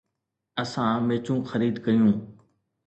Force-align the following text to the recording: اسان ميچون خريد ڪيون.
اسان 0.61 0.95
ميچون 1.07 1.39
خريد 1.49 1.75
ڪيون. 1.85 2.11